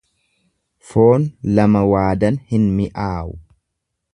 [0.91, 1.27] Foon
[1.59, 3.37] lama waadan hin mi'aawu.